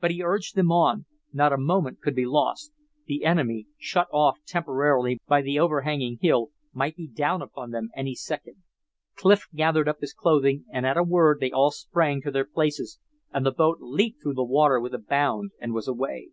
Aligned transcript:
But 0.00 0.10
he 0.10 0.20
urged 0.20 0.56
them 0.56 0.72
on. 0.72 1.06
Not 1.32 1.52
a 1.52 1.56
moment 1.56 2.00
could 2.00 2.14
now 2.14 2.22
be 2.22 2.26
lost. 2.26 2.72
The 3.06 3.24
enemy, 3.24 3.68
shut 3.78 4.08
off 4.12 4.38
temporarily 4.44 5.20
by 5.28 5.42
the 5.42 5.60
overhanging 5.60 6.18
hill, 6.20 6.50
might 6.72 6.96
be 6.96 7.06
down 7.06 7.40
upon 7.40 7.70
them 7.70 7.90
any 7.96 8.16
second. 8.16 8.56
Clif 9.14 9.46
gathered 9.54 9.86
up 9.88 10.00
his 10.00 10.12
clothing 10.12 10.64
and 10.72 10.84
at 10.84 10.96
a 10.96 11.04
word 11.04 11.38
they 11.38 11.52
all 11.52 11.70
sprang 11.70 12.20
to 12.22 12.32
their 12.32 12.44
places 12.46 12.98
and 13.32 13.46
the 13.46 13.52
boat 13.52 13.78
leaped 13.80 14.20
through 14.24 14.34
the 14.34 14.42
water 14.42 14.80
with 14.80 14.92
a 14.92 14.98
bound, 14.98 15.52
and 15.60 15.72
was 15.72 15.86
away. 15.86 16.30